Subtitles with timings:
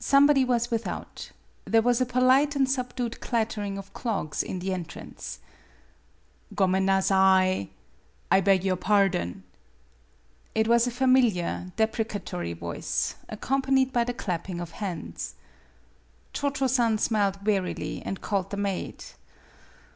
[0.00, 1.30] Somebody was without.
[1.66, 5.38] There was a polite and subdued clattering of clogs in the entrance.
[6.52, 7.68] 3 o MADAME BUTTERFLY" Gomen nasai
[8.32, 9.44] "("I beg your pardon").
[10.56, 15.36] It was a familiar, deprecatory voice, ac companied by the clapping of hands.
[16.32, 19.04] Cho Cho San smiled wearily, and called the maid.